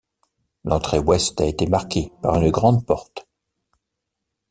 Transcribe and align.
L'entrée 0.63 0.97
ouest 0.97 1.39
a 1.41 1.45
été 1.45 1.67
marquée 1.67 2.11
par 2.23 2.35
une 2.41 2.49
grande 2.49 2.83
porte. 2.87 3.27